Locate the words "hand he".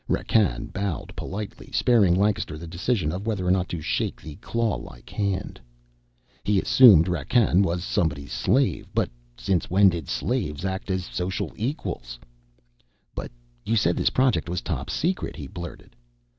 5.11-6.59